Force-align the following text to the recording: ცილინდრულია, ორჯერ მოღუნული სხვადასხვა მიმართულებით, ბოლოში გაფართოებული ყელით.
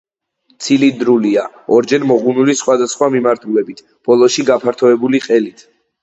ცილინდრულია, 0.67 1.41
ორჯერ 1.75 2.07
მოღუნული 2.11 2.55
სხვადასხვა 2.61 3.09
მიმართულებით, 3.15 3.83
ბოლოში 4.09 4.47
გაფართოებული 4.49 5.21
ყელით. 5.27 5.63